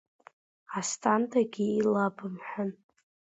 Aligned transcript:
Асҭандагьы 0.77 1.65
илабымҳәан… 1.79 2.71